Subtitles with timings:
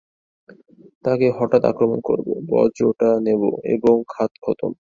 [1.05, 4.71] তাকে হঠাৎ আক্রমণ করবো, বজ্রটা নেবো এবং কাজ খতম।